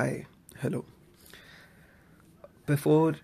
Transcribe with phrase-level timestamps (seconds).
[0.00, 0.24] Hi,
[0.60, 0.84] hello.
[2.64, 3.16] Before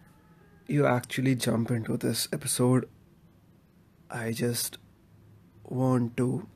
[0.66, 2.86] you actually jump into this episode,
[4.10, 4.76] I just
[5.64, 6.46] want to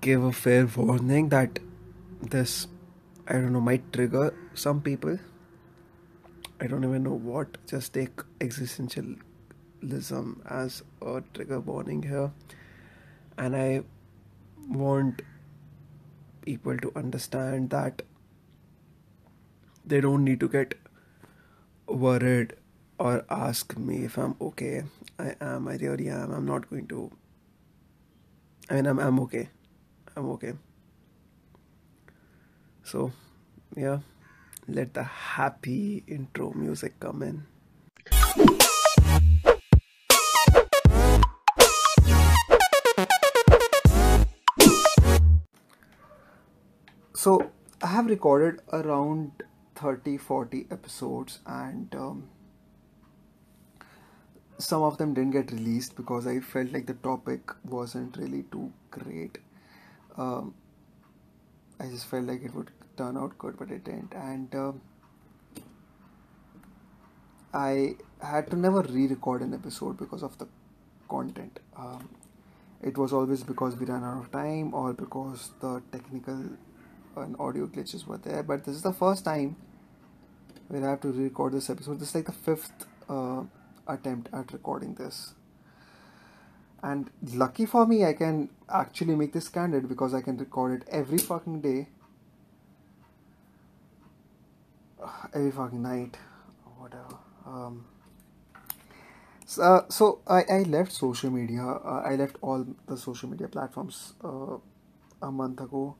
[0.00, 1.58] give a fair warning that
[2.22, 2.66] this,
[3.28, 5.18] I don't know, might trigger some people.
[6.58, 7.58] I don't even know what.
[7.66, 9.18] Just take existentialism
[10.48, 12.32] as a trigger warning here.
[13.36, 13.82] And I
[14.66, 15.20] want
[16.42, 18.02] people to understand that
[19.84, 20.74] they don't need to get
[21.86, 22.54] worried
[22.98, 24.84] or ask me if I'm okay.
[25.18, 26.32] I am, I really am.
[26.32, 27.10] I'm not going to.
[28.68, 29.48] I mean, I'm, I'm okay.
[30.16, 30.52] I'm okay.
[32.84, 33.12] So,
[33.76, 34.00] yeah,
[34.68, 37.46] let the happy intro music come in.
[47.20, 47.50] So,
[47.82, 49.42] I have recorded around
[49.74, 52.22] 30 40 episodes, and um,
[54.56, 58.72] some of them didn't get released because I felt like the topic wasn't really too
[58.90, 59.36] great.
[60.16, 60.54] Um,
[61.78, 64.14] I just felt like it would turn out good, but it didn't.
[64.14, 64.80] And um
[67.52, 67.96] I
[68.32, 70.48] had to never re record an episode because of the
[71.10, 71.60] content.
[71.76, 72.08] Um,
[72.82, 76.44] it was always because we ran out of time or because the technical
[77.20, 78.42] and audio glitches were there.
[78.42, 79.56] But this is the first time
[80.68, 82.00] where I have to record this episode.
[82.00, 83.42] This is like the fifth uh,
[83.86, 85.34] attempt at recording this.
[86.82, 90.88] And lucky for me, I can actually make this candid because I can record it
[90.90, 91.88] every fucking day,
[95.34, 96.16] every fucking night,
[96.64, 97.18] or whatever.
[97.46, 97.84] Um,
[99.44, 101.62] so, uh, so I, I left social media.
[101.62, 104.56] Uh, I left all the social media platforms uh,
[105.20, 105.96] a month ago,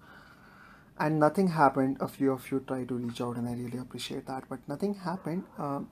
[1.00, 1.98] and nothing happened.
[2.00, 4.44] A few of you tried to reach out, and I really appreciate that.
[4.48, 5.44] But nothing happened.
[5.58, 5.90] Um,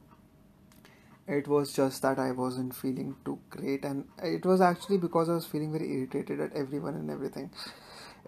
[1.27, 5.35] it was just that I wasn't feeling too great, and it was actually because I
[5.35, 7.51] was feeling very irritated at everyone and everything.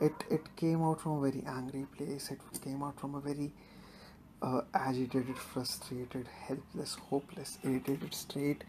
[0.01, 2.31] It it came out from a very angry place.
[2.31, 3.53] It came out from a very
[4.43, 8.65] uh, agitated, frustrated, helpless, hopeless, irritated state.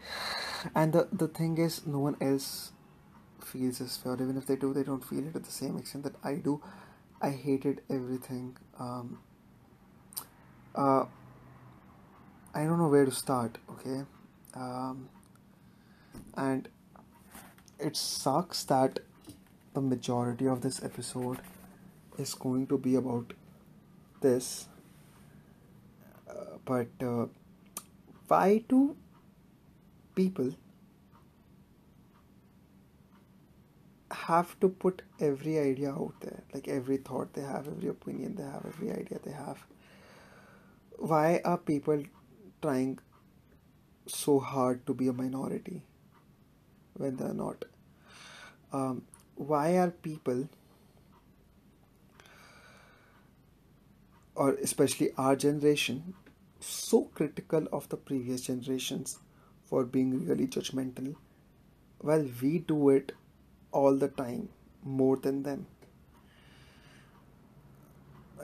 [0.74, 2.72] And the the thing is, no one else
[3.40, 4.14] feels this fear.
[4.14, 6.60] Even if they do, they don't feel it at the same extent that I do.
[7.22, 8.56] I hated everything.
[8.78, 9.20] Um,
[10.74, 11.04] uh,
[12.54, 13.58] I don't know where to start.
[13.70, 14.02] Okay
[14.54, 15.08] um,
[16.36, 16.68] and
[17.78, 19.00] it sucks that
[19.74, 21.38] the majority of this episode
[22.18, 23.32] is going to be about
[24.20, 24.68] this
[26.28, 27.26] uh, but uh,
[28.28, 28.96] why do
[30.14, 30.52] people
[34.26, 38.44] have to put every idea out there like every thought they have every opinion they
[38.44, 39.64] have every idea they have
[40.98, 42.02] why are people
[42.60, 42.98] trying
[44.06, 45.82] so hard to be a minority
[46.94, 47.64] when they're not?
[48.72, 49.02] Um,
[49.36, 50.48] why are people,
[54.34, 56.14] or especially our generation,
[56.60, 59.18] so critical of the previous generations
[59.64, 61.14] for being really judgmental?
[62.02, 63.12] Well, we do it
[63.72, 64.48] all the time
[64.84, 65.66] more than them.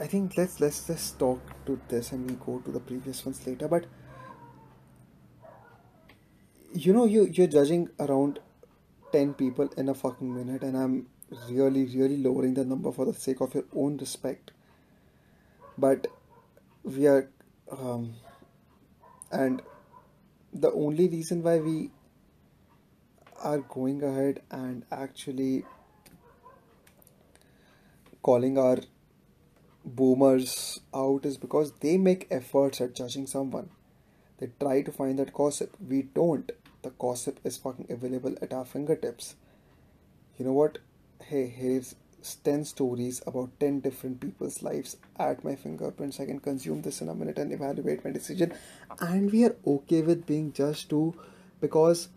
[0.00, 3.46] I think let's let's just talk to this and we go to the previous ones
[3.46, 3.68] later.
[3.68, 3.86] But
[6.72, 8.38] you know you you're judging around
[9.12, 11.06] 10 people in a fucking minute and i'm
[11.48, 14.50] really really lowering the number for the sake of your own respect
[15.78, 16.06] but
[16.84, 17.30] we are
[17.70, 18.14] um,
[19.30, 19.62] and
[20.52, 21.90] the only reason why we
[23.42, 25.64] are going ahead and actually
[28.22, 28.78] calling our
[29.84, 33.70] boomers out is because they make efforts at judging someone
[34.38, 35.76] they try to find that gossip.
[35.86, 36.50] We don't.
[36.82, 39.34] The gossip is fucking available at our fingertips.
[40.38, 40.78] You know what?
[41.24, 41.96] Hey, here's
[42.44, 46.20] 10 stories about 10 different people's lives at my fingerprints.
[46.20, 48.54] I can consume this in a minute and evaluate my decision.
[49.00, 51.14] And we are okay with being judged too
[51.60, 52.08] because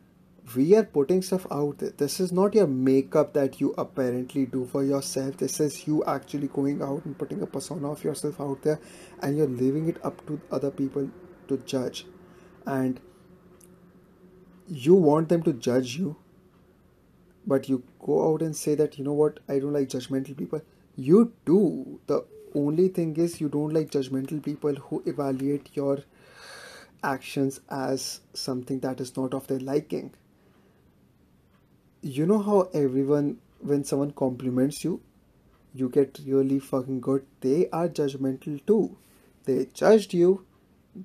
[0.55, 1.91] we are putting stuff out there.
[1.91, 5.37] This is not your makeup that you apparently do for yourself.
[5.37, 8.79] This is you actually going out and putting a persona of yourself out there
[9.21, 11.09] and you're leaving it up to other people
[11.47, 12.05] to judge.
[12.65, 12.99] And
[14.67, 16.15] you want them to judge you
[17.45, 19.39] but you go out and say that you know what?
[19.49, 20.61] I don't like judgmental people.
[20.95, 21.99] You do.
[22.07, 25.99] The only thing is you don't like judgmental people who evaluate your
[27.03, 30.13] actions as something that is not of their liking
[32.01, 35.01] you know how everyone when someone compliments you
[35.73, 38.97] you get really fucking good, they are judgmental too.
[39.45, 40.45] They judged you,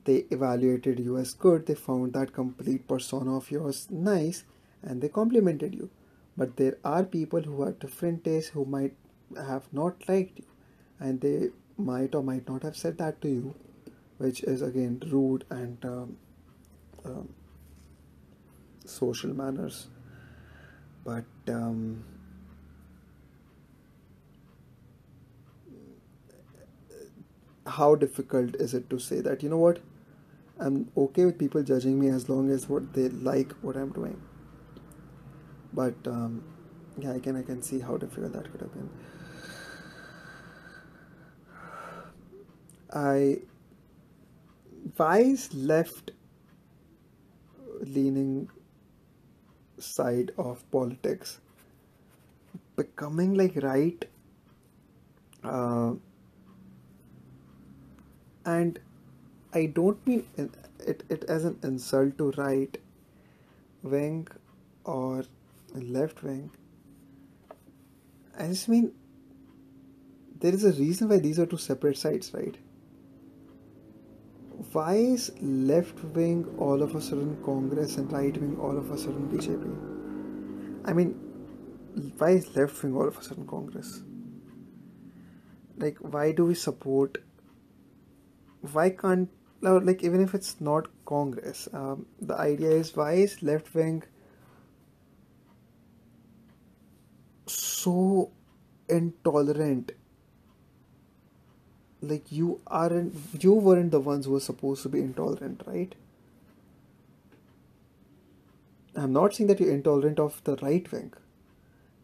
[0.04, 4.44] they evaluated you as good, they found that complete persona of yours nice,
[4.82, 5.90] and they complimented you.
[6.36, 8.94] But there are people who have different tastes who might
[9.36, 10.46] have not liked you,
[10.98, 13.54] and they might or might not have said that to you,
[14.18, 16.16] which is again rude and um,
[17.04, 17.28] um,
[18.84, 19.86] social manners.
[21.06, 22.04] But um,
[27.66, 29.80] how difficult is it to say that you know what?
[30.58, 34.20] I'm okay with people judging me as long as what they like what i'm doing.
[35.72, 36.42] But um,
[36.98, 38.88] yeah i can i can see how difficult that could have been.
[42.92, 43.40] I
[44.96, 46.10] vice left
[47.82, 48.48] leaning
[49.78, 51.40] side of politics
[52.76, 54.04] becoming like right
[55.44, 55.92] uh,
[58.44, 58.78] and
[59.52, 62.76] I don't mean it, it as an insult to right
[63.82, 64.28] wing
[64.84, 65.24] or
[65.74, 66.50] left wing.
[68.38, 68.92] I just mean
[70.40, 72.56] there is a reason why these are two separate sides, right?
[74.72, 78.98] Why is left wing all of a sudden Congress and right wing all of a
[78.98, 80.88] sudden BJP?
[80.88, 81.14] I mean,
[82.18, 84.02] why is left wing all of a sudden Congress?
[85.76, 87.18] Like, why do we support
[88.72, 89.28] why can't
[89.60, 94.02] like even if it's not Congress, um, the idea is why is left wing
[97.46, 98.30] so
[98.88, 99.92] intolerant?
[102.02, 105.94] Like you aren't, you weren't the ones who were supposed to be intolerant, right?
[108.94, 111.12] I'm not saying that you're intolerant of the right wing.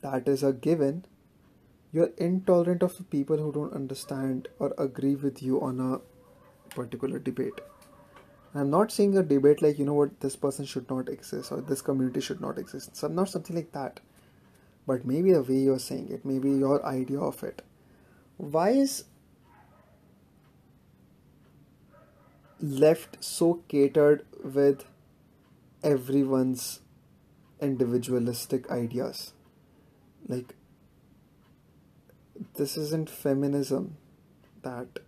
[0.02, 1.04] That is a given.
[1.92, 6.00] You're intolerant of the people who don't understand or agree with you on a
[6.74, 7.60] particular debate.
[8.54, 11.60] I'm not saying a debate like, you know what, this person should not exist or
[11.60, 12.96] this community should not exist.
[12.96, 14.00] So not something like that.
[14.86, 17.62] But maybe the way you're saying it, maybe your idea of it.
[18.36, 19.04] Why is
[22.62, 24.84] left so catered with
[25.82, 26.80] everyone's
[27.60, 29.32] individualistic ideas?
[30.26, 30.54] Like,
[32.54, 33.96] this isn't feminism
[34.62, 35.00] that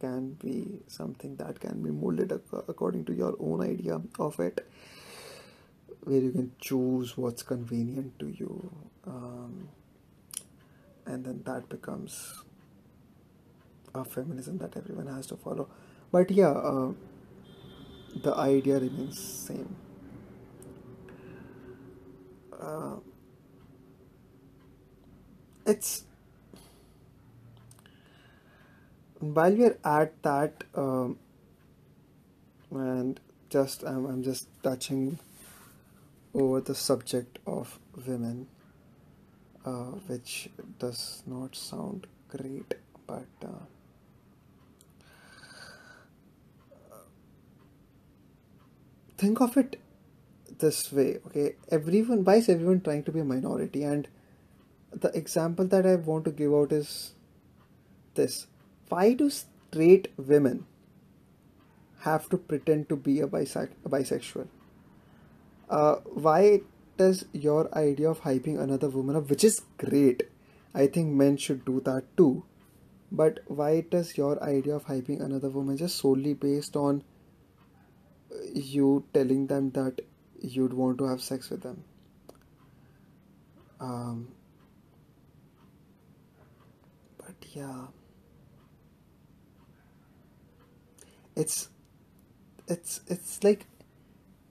[0.00, 2.32] can be something that can be molded
[2.68, 4.66] according to your own idea of it
[6.04, 8.70] where you can choose what's convenient to you
[9.06, 9.68] um,
[11.06, 12.42] and then that becomes
[13.94, 15.68] a feminism that everyone has to follow
[16.10, 16.92] but yeah uh,
[18.22, 19.76] the idea remains same.
[22.60, 22.96] Uh,
[25.66, 26.04] it's
[29.20, 31.18] while we're at that um,
[32.70, 33.20] and
[33.50, 35.18] just I'm, I'm just touching
[36.34, 38.46] over the subject of women
[39.64, 42.74] uh, which does not sound great
[43.06, 43.64] but uh,
[49.18, 49.78] think of it
[50.60, 54.08] this way okay everyone why is everyone trying to be a minority and
[55.06, 57.12] the example that i want to give out is
[58.14, 58.46] this
[58.88, 60.66] why do straight women
[62.00, 64.48] have to pretend to be a, bise- a bisexual?
[65.68, 66.60] Uh, why
[66.96, 70.22] does your idea of hyping another woman up, which is great,
[70.74, 72.44] I think men should do that too.
[73.10, 77.02] But why does your idea of hyping another woman just solely based on
[78.52, 80.00] you telling them that
[80.40, 81.84] you'd want to have sex with them?
[83.80, 84.28] Um,
[87.18, 87.86] but yeah.
[91.38, 91.68] it's
[92.66, 93.66] it's it's like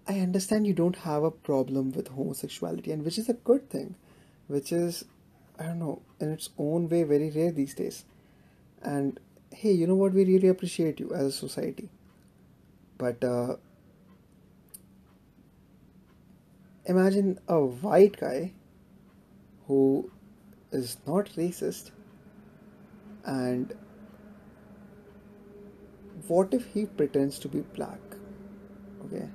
[0.07, 3.95] I understand you don't have a problem with homosexuality and which is a good thing
[4.47, 5.03] which is
[5.59, 8.05] I don't know in its own way very rare these days
[8.81, 9.19] and
[9.51, 11.89] hey you know what we really appreciate you as a society
[12.97, 13.57] but uh,
[16.87, 18.53] imagine a white guy
[19.67, 20.09] who
[20.71, 21.91] is not racist
[23.25, 23.73] and
[26.27, 27.99] what if he pretends to be black?
[29.05, 29.29] Okay,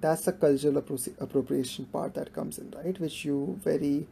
[0.00, 2.98] that's the cultural appro- appropriation part that comes in, right?
[2.98, 4.06] Which you very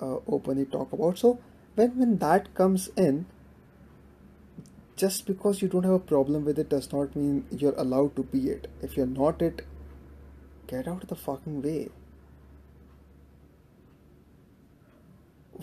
[0.00, 1.18] uh, openly talk about.
[1.18, 1.38] So
[1.74, 3.26] when when that comes in,
[4.96, 8.22] just because you don't have a problem with it does not mean you're allowed to
[8.22, 8.70] be it.
[8.82, 9.64] If you're not it,
[10.68, 11.88] get out of the fucking way.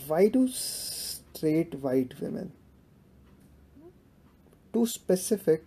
[0.07, 0.49] Why do
[1.35, 2.51] straight white women.
[4.73, 5.63] Too specific,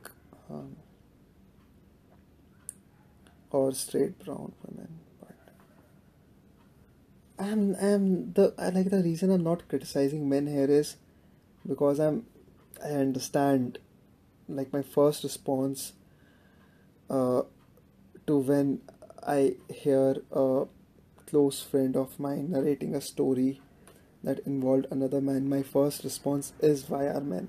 [0.50, 0.76] um,
[3.50, 4.88] or straight brown women.
[5.20, 5.36] But
[7.38, 10.96] I'm, I'm the I like the reason I'm not criticizing men here is
[11.66, 12.26] because I'm
[12.84, 13.78] I understand
[14.48, 15.92] like my first response
[17.10, 17.42] uh,
[18.26, 18.80] to when
[19.28, 20.64] I hear a
[21.26, 23.60] close friend of mine narrating a story
[24.24, 27.48] that involved another man, my first response is why are men?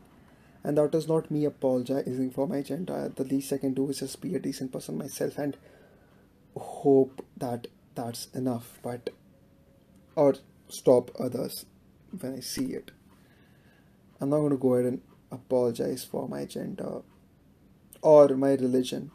[0.62, 3.14] And that is not me apologizing for my gender.
[3.16, 5.56] The least I can do is just be a decent person myself and
[6.58, 8.78] hope that that's enough.
[8.84, 9.12] But
[10.18, 10.36] or
[10.68, 11.66] stop others
[12.20, 12.92] when I see it.
[14.20, 17.04] I'm not going to go ahead and apologize for my gender
[18.02, 19.12] or my religion.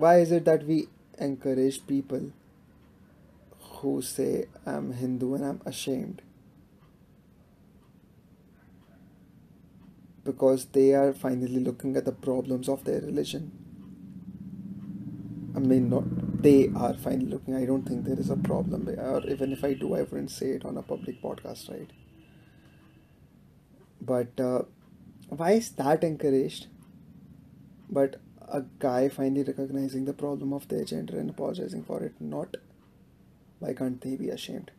[0.00, 0.88] Why is it that we
[1.18, 2.32] encourage people
[3.60, 6.22] who say, I'm Hindu and I'm ashamed?
[10.24, 13.52] Because they are finally looking at the problems of their religion.
[15.54, 16.04] I mean, not
[16.42, 17.54] they are finally looking.
[17.54, 20.50] I don't think there is a problem, or even if I do, I wouldn't say
[20.52, 21.90] it on a public podcast, right?
[24.00, 24.62] But uh,
[25.28, 26.66] why is that encouraged?
[27.90, 28.16] But
[28.50, 32.56] a guy finally recognizing the problem of their gender and apologizing for it, not
[33.58, 34.70] why can't they be ashamed?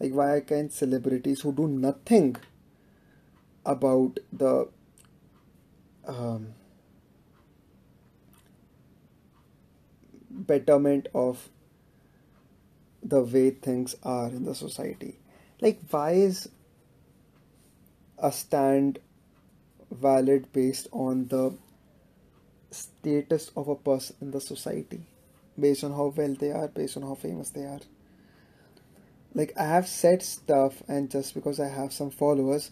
[0.00, 2.36] Like, why can't celebrities who do nothing
[3.64, 4.68] about the
[6.06, 6.54] um,
[10.30, 11.48] betterment of
[13.02, 15.18] the way things are in the society.
[15.60, 16.48] Like, why is
[18.18, 18.98] a stand
[19.90, 21.52] valid based on the
[22.74, 25.00] status of a person in the society,
[25.58, 27.80] based on how well they are, based on how famous they are?
[29.34, 32.70] Like, I have said stuff, and just because I have some followers,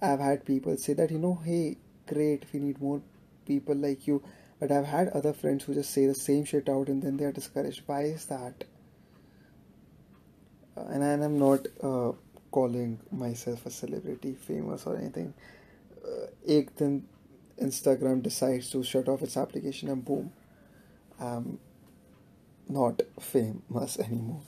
[0.00, 3.00] I've had people say that, you know, hey, great, we need more
[3.46, 4.22] people like you
[4.62, 7.24] but I've had other friends who just say the same shit out and then they
[7.24, 7.82] are discouraged.
[7.86, 8.62] Why is that?
[10.76, 12.12] Uh, and, I'm not uh,
[12.52, 15.34] calling myself a celebrity, famous, or anything.
[16.06, 16.26] Uh,
[17.60, 20.32] Instagram decides to shut off its application and boom,
[21.20, 21.58] I'm
[22.68, 24.42] not famous anymore.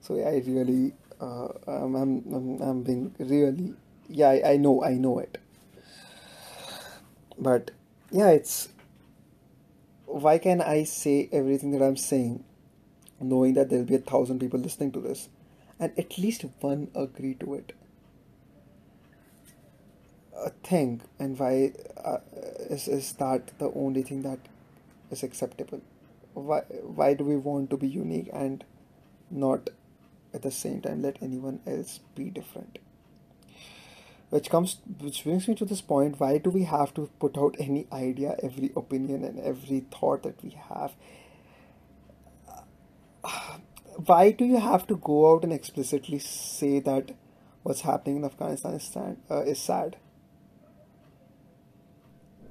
[0.00, 3.74] So yeah, I really, uh, I'm, I'm, I'm, being really,
[4.08, 5.38] yeah, I, I know, I know it.
[7.38, 7.70] But
[8.10, 8.68] yeah, it's
[10.06, 12.44] why can I say everything that I'm saying,
[13.20, 15.28] knowing that there'll be a thousand people listening to this,
[15.80, 17.72] and at least one agree to it?
[20.36, 21.72] A thing, and why
[22.04, 22.18] uh,
[22.70, 24.38] is is that the only thing that
[25.10, 25.82] is acceptable?
[26.34, 26.60] Why
[27.00, 28.64] why do we want to be unique and
[29.30, 29.70] not
[30.34, 32.78] at the same time let anyone else be different?
[34.32, 37.56] which comes which brings me to this point why do we have to put out
[37.64, 40.94] any idea every opinion and every thought that we have
[44.12, 47.12] why do you have to go out and explicitly say that
[47.62, 49.96] what's happening in afghanistan is, sad, uh, is sad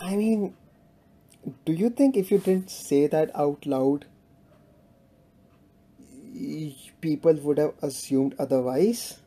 [0.02, 0.54] i mean
[1.66, 4.06] do you think if you didn't say that out loud
[7.02, 9.20] people would have assumed otherwise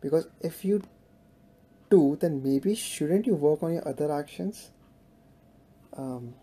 [0.00, 0.82] because if you
[1.90, 4.70] do, then maybe shouldn't you work on your other actions
[5.96, 6.34] um,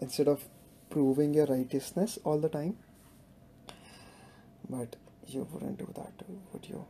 [0.00, 0.44] instead of
[0.88, 2.76] proving your righteousness all the time?
[4.70, 4.96] But
[5.26, 6.12] you wouldn't do that,
[6.52, 6.86] would you?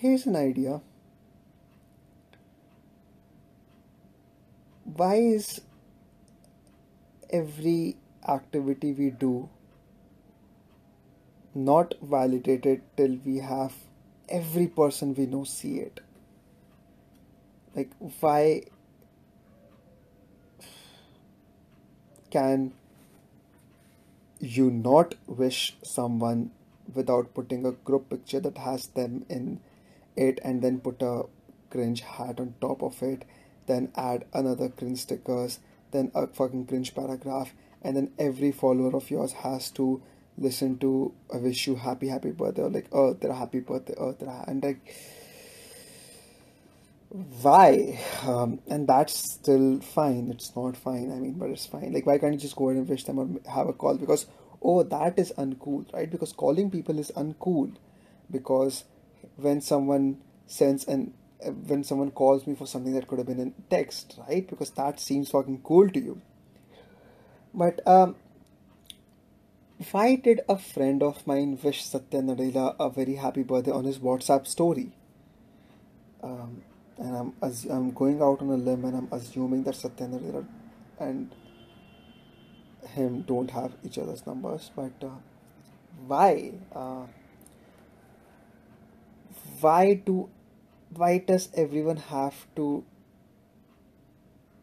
[0.00, 0.80] Here's an idea.
[4.84, 5.60] Why is
[7.28, 9.50] every activity we do
[11.54, 13.74] not validated till we have
[14.30, 16.00] every person we know see it
[17.76, 17.90] like
[18.20, 18.62] why
[22.30, 22.72] can
[24.40, 26.50] you not wish someone
[26.94, 29.60] without putting a group picture that has them in
[30.16, 31.22] it and then put a
[31.70, 33.24] cringe hat on top of it
[33.66, 37.52] then add another cringe stickers then a fucking cringe paragraph,
[37.82, 40.02] and then every follower of yours has to
[40.38, 44.12] listen to I wish you happy happy birthday or like oh a happy birthday oh
[44.12, 44.80] tera and like
[47.42, 47.98] why?
[48.24, 50.30] Um, and that's still fine.
[50.30, 51.92] It's not fine i mean but it's fine.
[51.92, 53.96] Like why can't you just go ahead and wish them or have a call?
[53.96, 54.26] Because
[54.62, 56.10] oh that is uncool right?
[56.10, 57.74] Because calling people is uncool.
[58.30, 58.84] Because
[59.42, 63.40] when someone sends an uh, when someone calls me for something that could have been
[63.40, 64.48] in text, right?
[64.48, 66.20] Because that seems fucking cool to you.
[67.54, 68.16] But um,
[69.90, 73.98] why did a friend of mine wish Satya Nadella a very happy birthday on his
[73.98, 74.92] WhatsApp story?
[76.22, 76.62] Um,
[76.98, 77.32] and I'm
[77.70, 80.46] I'm going out on a limb and I'm assuming that Satya Nadella
[80.98, 81.34] and
[82.88, 85.08] him don't have each other's numbers, but uh,
[86.06, 86.52] why?
[86.74, 87.06] Uh,
[89.60, 90.28] why do
[90.94, 92.84] why does everyone have to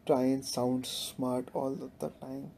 [0.06, 2.50] try and sound smart all the time?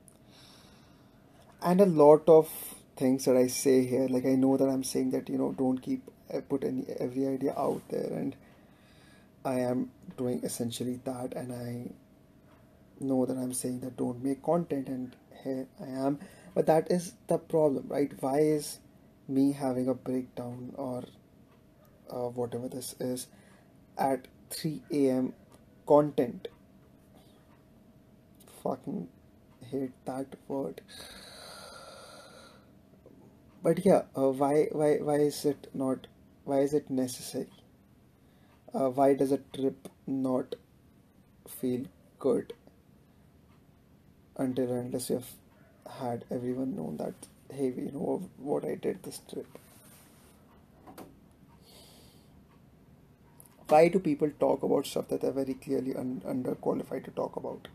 [1.63, 2.49] And a lot of
[2.97, 5.79] things that I say here, like I know that I'm saying that you know don't
[5.79, 8.37] keep uh, put any every idea out there, and
[9.45, 11.91] I am doing essentially that, and I
[13.05, 16.19] know that I'm saying that don't make content, and here I am,
[16.55, 18.13] but that is the problem, right?
[18.21, 18.79] Why is
[19.29, 21.05] me having a breakdown or
[22.11, 23.27] uh, whatever this is
[23.99, 25.33] at 3 a.m.
[25.87, 26.49] content?
[28.63, 29.09] Fucking
[29.71, 30.83] hate that word.
[33.63, 36.07] But yeah, uh, why why why is it not?
[36.45, 37.49] Why is it necessary?
[38.75, 40.55] Uh, why does a trip not
[41.49, 41.85] feel
[42.19, 42.53] good
[44.37, 45.33] until unless you've
[46.01, 47.15] had everyone known that
[47.53, 49.59] hey you know what I did this trip.
[53.71, 57.69] Why do people talk about stuff that they're very clearly un- underqualified to talk about?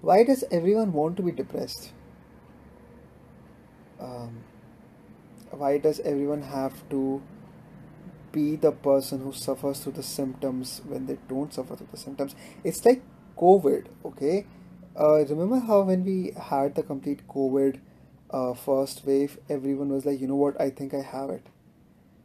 [0.00, 1.92] Why does everyone want to be depressed?
[4.00, 4.44] Um,
[5.50, 7.22] why does everyone have to
[8.32, 12.34] be the person who suffers through the symptoms when they don't suffer through the symptoms?
[12.64, 13.02] It's like
[13.38, 14.46] COVID, okay?
[14.98, 17.80] Uh, remember how when we had the complete COVID
[18.30, 21.46] uh, first wave, everyone was like, you know what, I think I have it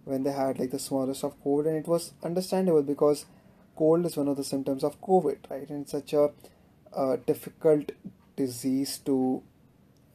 [0.05, 3.27] When they had like the smallest of COVID, and it was understandable because
[3.77, 5.69] cold is one of the symptoms of COVID, right?
[5.69, 6.31] And it's such a
[6.95, 7.91] uh, difficult
[8.37, 9.43] disease to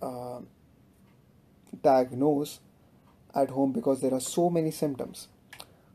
[0.02, 0.40] uh,
[1.84, 2.60] diagnose
[3.36, 5.28] at home because there are so many symptoms.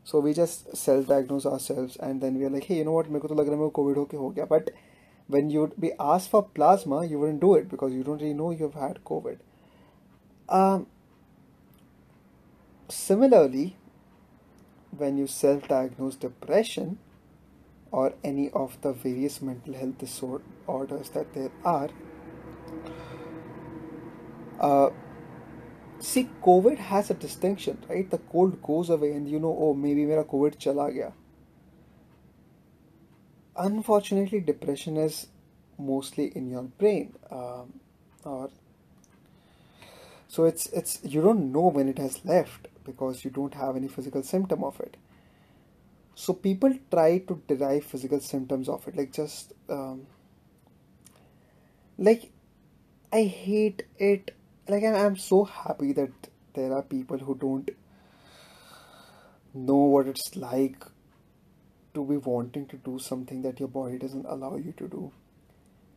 [0.05, 3.21] So we just self-diagnose ourselves, and then we are like, hey, you know what, मेरे
[3.21, 4.71] को तो लग रहा है मेरे को COVID होके हो गया, but
[5.29, 8.53] when you'd be asked for plasma, you wouldn't do it because you don't really know
[8.53, 9.39] you've had COVID.
[10.49, 10.87] Um,
[12.89, 13.77] similarly,
[14.98, 16.98] when you self diagnose depression
[17.92, 21.90] or any of the various mental health disorders that there are,
[24.60, 24.90] uh,
[26.00, 28.10] see, COVID has a distinction, right?
[28.10, 31.12] The cold goes away, and you know, oh, maybe mera COVID chala gaya
[33.58, 35.28] unfortunately depression is
[35.78, 37.80] mostly in your brain um,
[38.24, 38.50] or
[40.28, 43.88] so it's it's you don't know when it has left because you don't have any
[43.88, 44.98] physical symptom of it.
[46.16, 50.06] So people try to derive physical symptoms of it like just um,
[51.98, 52.32] like
[53.14, 54.36] i hate it.
[54.68, 56.12] Like I'm, so happy that
[56.54, 57.70] there are people who don't
[59.54, 60.86] know what it's like
[61.94, 65.12] to be wanting to do something that your body doesn't allow you to do.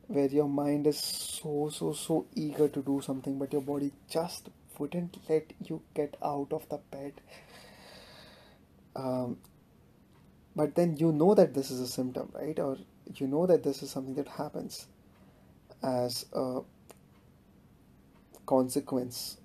[0.09, 4.49] Where your mind is so so so eager to do something but your body just
[4.79, 7.13] wouldn't let you get out of the bed
[8.97, 9.37] um,
[10.57, 12.77] but then you know that this is a symptom right or
[13.17, 14.87] you know that this is something that happens
[15.83, 16.61] as a
[18.47, 19.39] consequence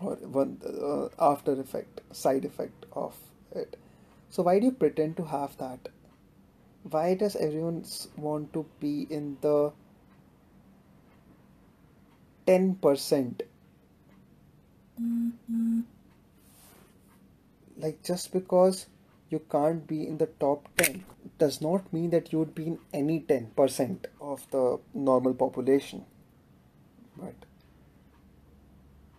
[0.00, 3.14] or one uh, after effect side effect of
[3.52, 3.76] it
[4.30, 5.88] so why do you pretend to have that?
[6.88, 7.84] Why does everyone
[8.16, 9.72] want to be in the
[12.46, 13.40] 10%?
[17.76, 18.86] Like just because
[19.30, 21.04] you can't be in the top 10
[21.38, 26.04] does not mean that you would be in any 10% of the normal population.
[27.16, 27.34] But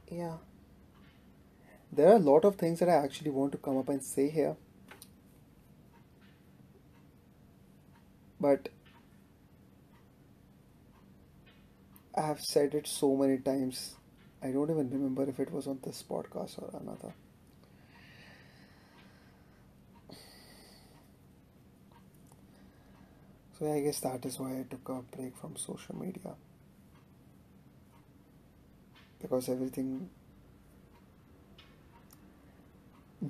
[0.09, 0.37] yeah,
[1.91, 4.29] there are a lot of things that I actually want to come up and say
[4.29, 4.55] here.
[8.41, 8.69] but
[12.17, 13.95] I have said it so many times.
[14.43, 17.13] I don't even remember if it was on this podcast or another.
[23.57, 26.33] So I guess that is why I took a break from social media.
[29.21, 30.09] Because everything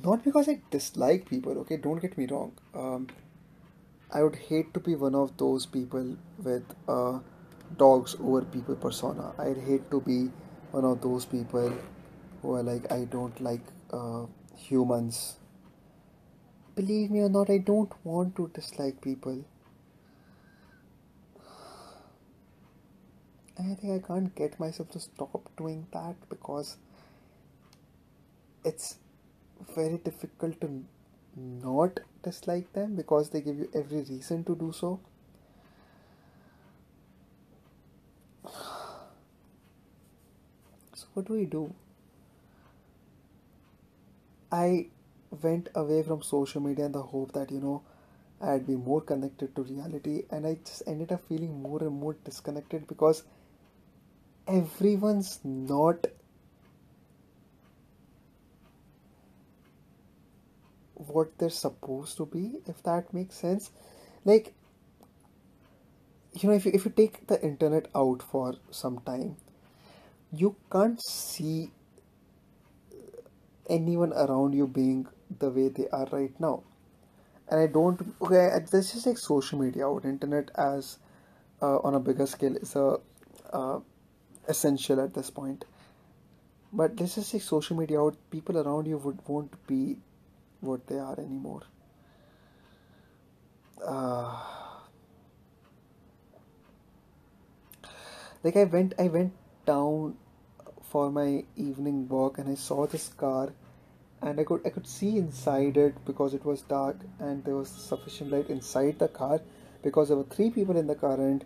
[0.03, 2.53] not because I dislike people, okay, don't get me wrong.
[2.73, 3.07] Um,
[4.11, 7.19] I would hate to be one of those people with a
[7.77, 9.33] dogs over people persona.
[9.39, 10.29] I'd hate to be
[10.71, 11.73] one of those people
[12.41, 15.35] who are like, I don't like uh, humans
[16.75, 19.43] believe me or not, I don't want to dislike people.
[23.59, 26.77] I think I can't get myself to stop doing that because
[28.63, 28.95] it's
[29.75, 30.83] very difficult to
[31.35, 34.99] not dislike them because they give you every reason to do so.
[41.13, 41.73] What do we do?
[44.51, 44.87] I
[45.41, 47.81] went away from social media in the hope that you know
[48.41, 52.15] I'd be more connected to reality, and I just ended up feeling more and more
[52.25, 53.23] disconnected because
[54.47, 56.05] everyone's not
[60.95, 63.71] what they're supposed to be, if that makes sense.
[64.25, 64.53] Like,
[66.33, 69.35] you know, if you, if you take the internet out for some time,
[70.31, 71.71] you can't see
[73.69, 75.07] anyone around you being
[75.39, 76.63] the way they are right now.
[77.49, 80.97] And I don't, okay, this is like social media out, internet as
[81.61, 82.99] uh, on a bigger scale is a
[83.51, 83.79] uh,
[84.47, 85.65] essential at this point.
[86.73, 89.97] But let's just say social media out, people around you would won't be
[90.61, 91.61] what they are anymore.
[93.85, 94.39] Uh,
[98.43, 99.33] like I went, I went
[99.65, 100.15] down
[100.91, 103.53] for my evening walk, and I saw this car,
[104.21, 107.69] and I could I could see inside it because it was dark, and there was
[107.69, 109.41] sufficient light inside the car
[109.83, 111.45] because there were three people in the car, and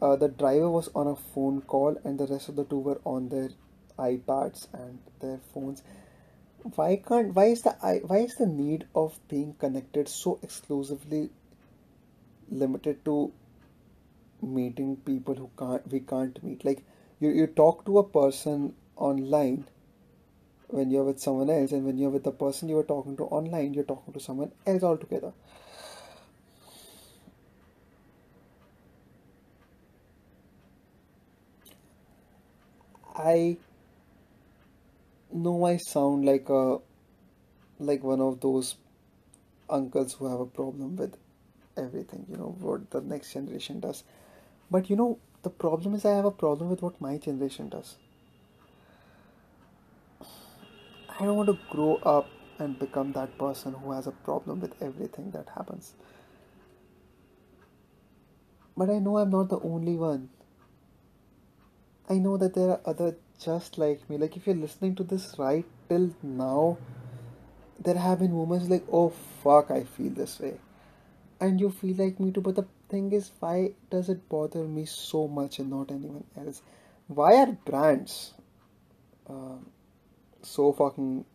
[0.00, 3.00] uh, the driver was on a phone call, and the rest of the two were
[3.04, 3.50] on their
[3.98, 5.82] iPads and their phones.
[6.74, 7.72] Why can't why is the
[8.12, 11.30] why is the need of being connected so exclusively
[12.50, 13.32] limited to
[14.40, 16.64] meeting people who can't we can't meet?
[16.64, 16.84] Like
[17.20, 19.66] you, you talk to a person online
[20.68, 23.24] when you're with someone else and when you're with the person you are talking to
[23.24, 25.32] online you're talking to someone else altogether
[33.16, 33.56] i
[35.32, 36.78] know I sound like a
[37.80, 38.76] like one of those
[39.70, 41.16] uncles who have a problem with
[41.76, 44.04] everything, you know, what the next generation does.
[44.70, 47.96] But you know, the problem is I have a problem with what my generation does.
[51.20, 54.80] I don't want to grow up and become that person who has a problem with
[54.82, 55.94] everything that happens.
[58.76, 60.28] But I know I'm not the only one.
[62.08, 64.16] I know that there are other just like me.
[64.16, 66.78] Like if you're listening to this right till now,
[67.78, 70.54] there have been moments like, oh fuck, I feel this way.
[71.40, 74.85] And you feel like me too, but the thing is, why does it bother me
[74.85, 76.61] so much and not anyone else?
[77.07, 78.33] Why are brands
[79.29, 79.57] uh,
[80.41, 81.25] so fucking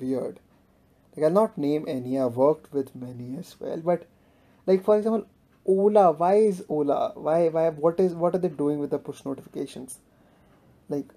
[0.00, 0.40] weird?
[1.16, 2.18] Like I'll not name any.
[2.18, 4.06] I've worked with many as well, but
[4.66, 5.26] like for example,
[5.66, 6.12] Ola.
[6.12, 7.12] Why is Ola?
[7.14, 9.98] Why why what is what are they doing with the push notifications?
[10.88, 11.12] Like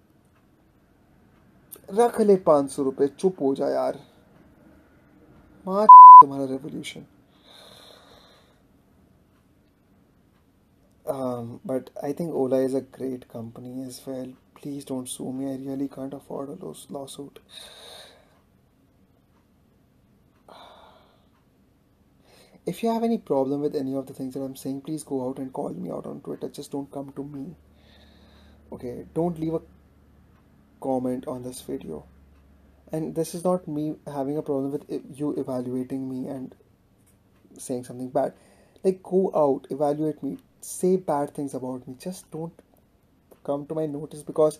[1.94, 4.00] रख ले पाँच सौ रुपये चुप हो जा यार
[5.68, 5.86] मार
[6.22, 7.06] तुम्हारा revolution
[11.07, 14.33] Um, but I think Ola is a great company as well.
[14.55, 15.47] Please don't sue me.
[15.53, 17.41] I really can't afford a lawsuit.
[22.65, 25.29] If you have any problem with any of the things that I'm saying, please go
[25.29, 26.49] out and call me out on Twitter.
[26.49, 27.57] Just don't come to me.
[28.71, 29.61] Okay, don't leave a
[30.81, 32.05] comment on this video
[32.93, 34.85] and this is not me having a problem with
[35.15, 36.55] you evaluating me and
[37.59, 38.33] saying something bad
[38.85, 41.97] like go out evaluate me say bad things about me.
[41.99, 42.53] Just don't
[43.45, 44.59] come to my notice because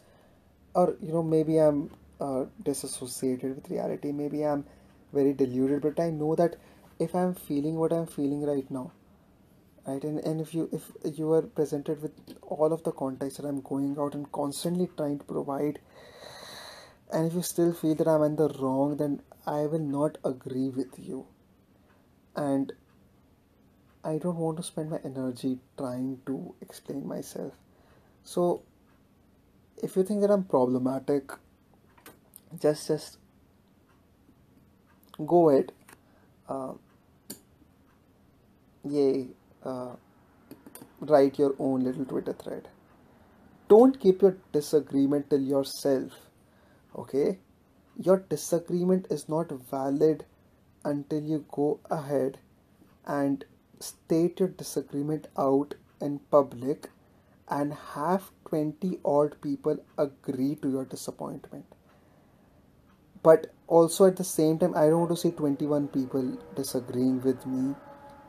[0.75, 4.13] or you know maybe i'm uh, disassociated with reality.
[4.13, 4.65] Maybe i'm
[5.13, 6.57] very deluded but i know that
[6.99, 8.91] if i'm feeling what i'm feeling right now
[9.87, 12.13] right and, and if you if you are presented with
[12.43, 15.79] all of the context that i'm going out and constantly trying to provide
[17.13, 20.69] and if you still feel that i'm in the wrong then i will not agree
[20.69, 21.27] with you.
[22.37, 22.73] And
[24.05, 27.53] i don't want to spend my energy trying to explain myself
[28.25, 28.63] so
[29.83, 31.33] if you think that i'm problematic
[32.61, 33.19] just just
[35.27, 35.73] go ahead
[36.49, 36.73] uh,
[38.85, 39.29] yay
[39.65, 39.93] uh,
[41.11, 42.69] write your own little Twitter thread.
[43.69, 46.13] Don't keep your disagreement till yourself.
[46.97, 47.39] Okay?
[47.97, 50.25] Your disagreement is not valid
[50.85, 52.39] until you go ahead
[53.07, 53.45] and
[53.83, 56.89] state your disagreement out in public
[57.49, 61.65] and have 20 odd people agree to your disappointment.
[63.23, 67.47] But also at the same time i don't want to see 21 people disagreeing with
[67.47, 67.75] me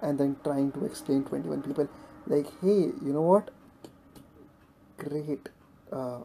[0.01, 1.89] and then trying to explain 21 people.
[2.27, 3.49] Like hey you know what?
[4.97, 5.49] Great.
[5.91, 6.19] Uh,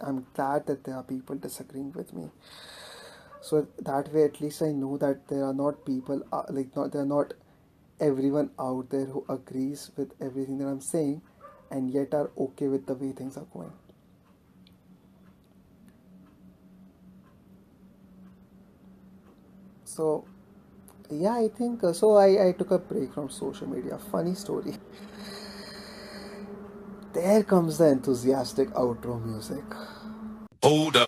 [0.00, 2.30] i'm glad that there are people disagreeing with me.
[3.40, 6.92] So that way at least i know that there are not people uh, like not
[6.92, 7.34] there are not
[8.00, 11.20] everyone out there who agrees with everything that i'm saying
[11.70, 13.72] and yet are okay with the way things are going.
[19.84, 20.24] So
[21.10, 23.98] yeah i think uh, so I, I took a break from social media.
[24.10, 24.74] Funny story.
[27.12, 29.64] There comes the enthusiastic outro music.
[30.62, 31.07] Hold up.